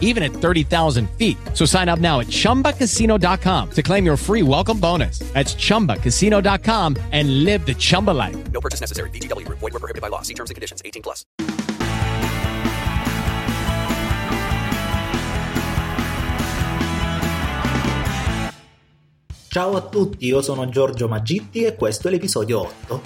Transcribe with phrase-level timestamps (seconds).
[0.00, 1.36] even at 30,000 feet.
[1.52, 5.18] So sign up now at chumbacasino.com to claim your free welcome bonus.
[5.34, 8.36] That's chumbacasino.com and live the Chumba life.
[8.52, 9.10] No purchase necessary.
[9.10, 9.58] VGW Group.
[9.58, 10.22] Void were prohibited by law.
[10.22, 10.80] See terms and conditions.
[10.84, 11.24] 18 plus.
[19.54, 23.02] Ciao a tutti, io sono Giorgio Magitti e questo è l'episodio 8.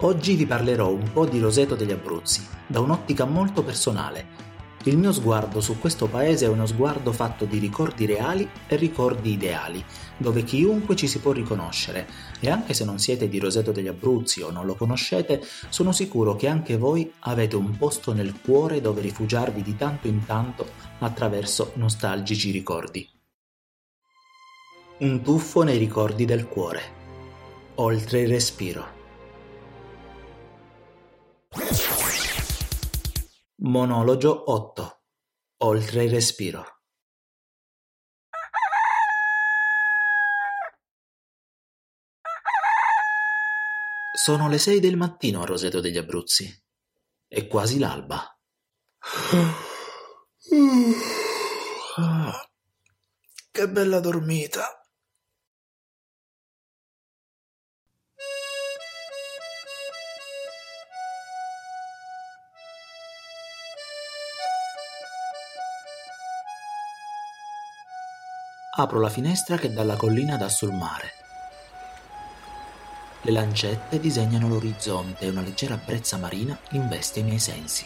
[0.00, 4.47] Oggi vi parlerò un po' di Roseto degli Abruzzi, da un'ottica molto personale.
[4.88, 9.32] Il mio sguardo su questo paese è uno sguardo fatto di ricordi reali e ricordi
[9.32, 9.84] ideali,
[10.16, 12.08] dove chiunque ci si può riconoscere,
[12.40, 16.36] e anche se non siete di Roseto degli Abruzzi o non lo conoscete, sono sicuro
[16.36, 20.66] che anche voi avete un posto nel cuore dove rifugiarvi di tanto in tanto
[21.00, 23.06] attraverso nostalgici ricordi.
[25.00, 26.80] Un tuffo nei ricordi del cuore.
[27.74, 28.97] Oltre il respiro.
[33.60, 35.02] Monologo 8.
[35.64, 36.64] Oltre il respiro.
[44.12, 46.48] Sono le sei del mattino a Roseto degli Abruzzi.
[47.26, 48.24] È quasi l'alba.
[52.00, 52.48] Ah,
[53.50, 54.87] che bella dormita.
[68.80, 71.10] Apro la finestra che dalla collina dà sul mare.
[73.22, 77.84] Le lancette disegnano l'orizzonte e una leggera brezza marina investe i miei sensi.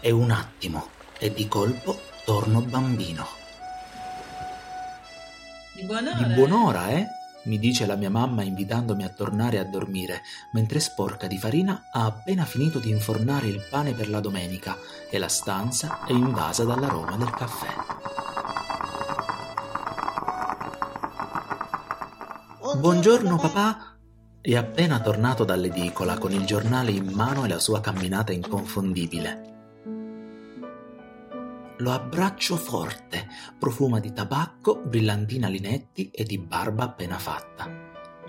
[0.00, 0.88] È un attimo
[1.18, 3.26] e di colpo torno bambino.
[5.74, 6.22] Di buon'ora.
[6.22, 7.06] Di buon'ora, eh?
[7.44, 10.22] mi dice la mia mamma invitandomi a tornare a dormire,
[10.52, 14.78] mentre sporca di farina ha appena finito di infornare il pane per la domenica
[15.10, 17.95] e la stanza è invasa dall'aroma del caffè.
[22.78, 23.96] Buongiorno papà!
[24.38, 29.54] È appena tornato dall'edicola con il giornale in mano e la sua camminata inconfondibile.
[31.78, 33.28] Lo abbraccio forte,
[33.58, 37.66] profuma di tabacco, brillantina Linetti e di barba appena fatta.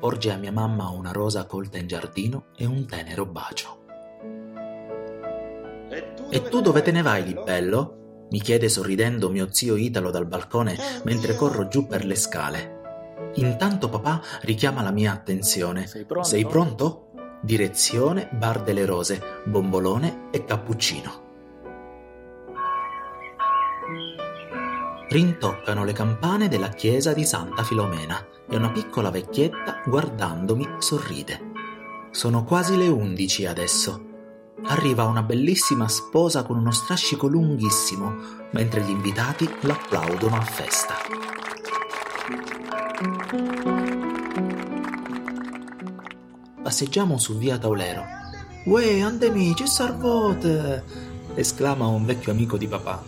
[0.00, 3.84] Porge a mia mamma una rosa colta in giardino e un tenero bacio.
[6.30, 8.26] E tu dove te ne vai di bello?
[8.30, 12.79] Mi chiede sorridendo mio zio Italo dal balcone mentre corro giù per le scale.
[13.34, 15.86] Intanto papà richiama la mia attenzione.
[15.86, 16.28] Sei pronto?
[16.28, 17.10] Sei pronto?
[17.42, 21.28] Direzione Bar delle Rose, bombolone e cappuccino.
[25.08, 31.48] Rintoccano le campane della chiesa di Santa Filomena e una piccola vecchietta guardandomi sorride.
[32.10, 34.08] Sono quasi le undici adesso.
[34.66, 38.14] Arriva una bellissima sposa con uno strascico lunghissimo,
[38.52, 40.94] mentre gli invitati l'applaudono a festa.
[46.80, 48.02] Passeggiamo su via Taulero.
[48.64, 50.82] Uè, andemi, ci servote!
[51.34, 53.04] esclama un vecchio amico di papà.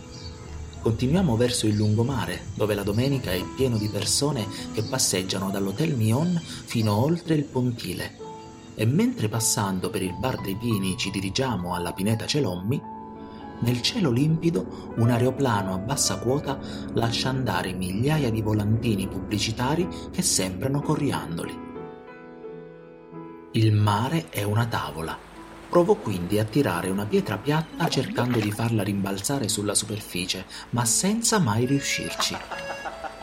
[0.79, 6.39] Continuiamo verso il lungomare, dove la domenica è pieno di persone che passeggiano dall'Hotel Mion
[6.43, 8.15] fino oltre il pontile.
[8.75, 12.79] E mentre passando per il bar dei Pini ci dirigiamo alla pineta Celommi,
[13.61, 16.59] nel cielo limpido un aeroplano a bassa quota
[16.93, 21.62] lascia andare migliaia di volantini pubblicitari che sembrano coriandoli.
[23.55, 25.15] Il mare è una tavola.
[25.69, 31.39] Provo quindi a tirare una pietra piatta cercando di farla rimbalzare sulla superficie, ma senza
[31.39, 32.35] mai riuscirci.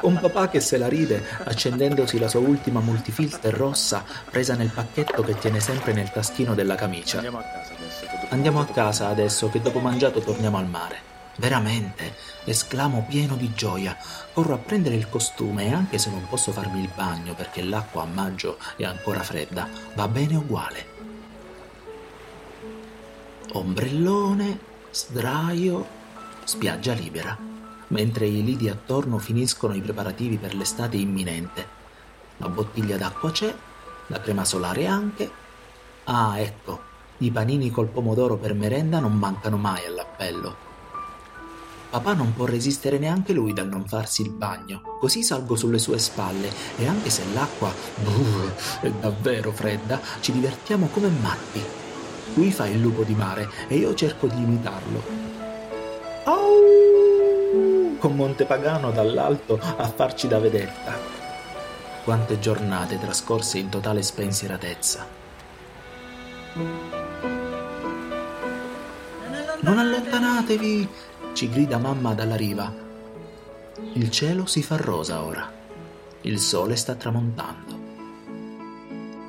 [0.03, 5.23] Un papà che se la ride accendendosi la sua ultima multifilter rossa presa nel pacchetto
[5.23, 7.17] che tiene sempre nel taschino della camicia.
[7.17, 8.01] Andiamo a casa adesso.
[8.01, 11.10] che dobbiamo- Andiamo a casa adesso che dopo mangiato torniamo al mare.
[11.41, 13.97] Veramente, esclamo pieno di gioia.
[14.35, 18.03] Corro a prendere il costume e anche se non posso farmi il bagno perché l'acqua
[18.03, 20.87] a maggio è ancora fredda, va bene uguale.
[23.53, 24.59] Ombrellone,
[24.91, 25.87] sdraio,
[26.45, 27.35] spiaggia libera,
[27.87, 31.67] mentre i lidi attorno finiscono i preparativi per l'estate imminente.
[32.37, 33.55] La bottiglia d'acqua c'è,
[34.09, 35.31] la crema solare anche.
[36.05, 36.83] Ah, ecco,
[37.19, 40.70] i panini col pomodoro per merenda non mancano mai all'appello.
[41.91, 45.99] Papà non può resistere neanche lui dal non farsi il bagno, così salgo sulle sue
[45.99, 51.61] spalle e anche se l'acqua brrr, è davvero fredda, ci divertiamo come matti.
[52.35, 55.03] Lui fa il lupo di mare e io cerco di imitarlo.
[56.27, 57.97] Au!
[57.99, 60.97] Con Montepagano dall'alto a farci da vedetta.
[62.05, 65.05] Quante giornate trascorse in totale spensieratezza.
[69.63, 70.89] Non allontanatevi!
[71.33, 72.73] Ci grida mamma dalla riva.
[73.95, 75.51] Il cielo si fa rosa ora.
[76.23, 77.79] Il sole sta tramontando.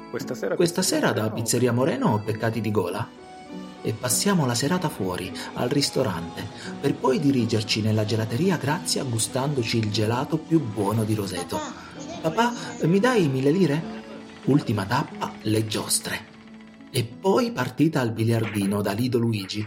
[0.09, 3.07] Questa sera, Questa sera da Pizzeria Moreno ho peccati di gola.
[3.83, 6.45] E passiamo la serata fuori, al ristorante,
[6.79, 11.59] per poi dirigerci nella gelateria Grazia gustandoci il gelato più buono di Roseto.
[12.21, 13.83] Papà, mi dai mille lire?
[14.45, 16.29] Ultima tappa, le giostre.
[16.91, 19.65] E poi partita al biliardino da Lido Luigi.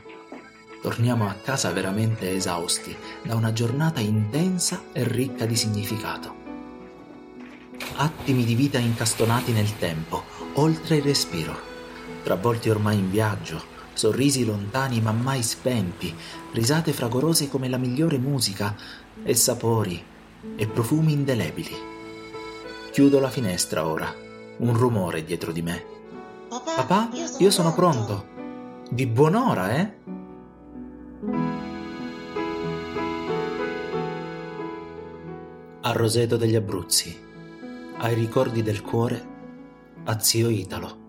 [0.84, 6.34] Torniamo a casa veramente esausti da una giornata intensa e ricca di significato.
[7.96, 10.25] Attimi di vita incastonati nel tempo,
[10.56, 11.58] oltre il respiro.
[12.22, 13.62] Travolti ormai in viaggio,
[13.94, 16.14] sorrisi lontani ma mai spenti,
[16.52, 18.76] risate fragorose come la migliore musica,
[19.22, 20.04] e sapori
[20.54, 21.75] e profumi indelebili.
[22.92, 24.14] Chiudo la finestra ora,
[24.58, 25.82] un rumore dietro di me.
[26.50, 27.08] Papà,
[27.38, 28.32] io sono pronto.
[28.90, 30.03] Di buon'ora, eh?
[35.86, 37.14] A Roseto degli Abruzzi,
[37.98, 39.22] ai ricordi del cuore,
[40.04, 41.02] a zio Italo.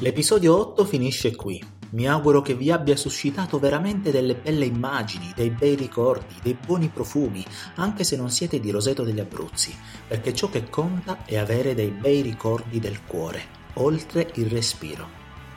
[0.00, 1.58] L'episodio 8 finisce qui.
[1.92, 6.88] Mi auguro che vi abbia suscitato veramente delle belle immagini, dei bei ricordi, dei buoni
[6.88, 7.42] profumi,
[7.76, 9.74] anche se non siete di Roseto degli Abruzzi,
[10.06, 13.42] perché ciò che conta è avere dei bei ricordi del cuore,
[13.74, 15.08] oltre il respiro.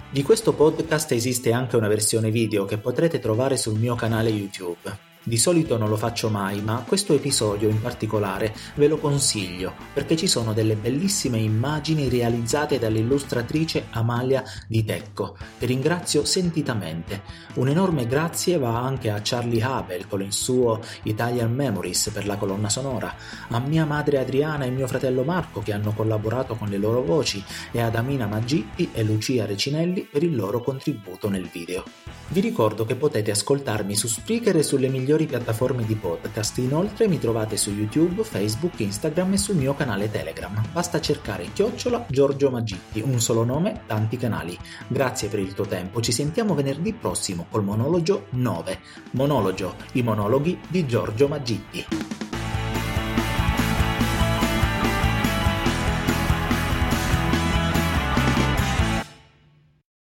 [0.09, 5.08] Di questo podcast esiste anche una versione video che potrete trovare sul mio canale YouTube.
[5.21, 10.15] Di solito non lo faccio mai, ma questo episodio in particolare ve lo consiglio perché
[10.15, 17.21] ci sono delle bellissime immagini realizzate dall'illustratrice Amalia Di Tecco, che ringrazio sentitamente.
[17.55, 22.37] Un enorme grazie va anche a Charlie Habel con il suo Italian Memories per la
[22.37, 23.13] colonna sonora,
[23.49, 27.43] a mia madre Adriana e mio fratello Marco che hanno collaborato con le loro voci
[27.71, 32.18] e ad Amina Maggitti e Lucia Recinelli per il loro contributo nel video.
[32.31, 36.59] Vi ricordo che potete ascoltarmi su Spreaker e sulle migliori piattaforme di podcast.
[36.59, 40.53] Inoltre mi trovate su YouTube, Facebook, Instagram e sul mio canale Telegram.
[40.71, 44.55] Basta cercare chiocciola Giorgio Maggitti, un solo nome, tanti canali.
[44.87, 48.79] Grazie per il tuo tempo, ci sentiamo venerdì prossimo col monologo 9.
[49.11, 52.28] Monologo, i monologhi di Giorgio Maggitti.